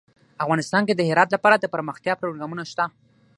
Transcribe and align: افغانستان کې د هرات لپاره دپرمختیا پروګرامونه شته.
افغانستان 0.43 0.81
کې 0.87 0.93
د 0.95 1.01
هرات 1.09 1.29
لپاره 1.35 1.55
دپرمختیا 1.57 2.13
پروګرامونه 2.21 2.63
شته. 2.71 2.85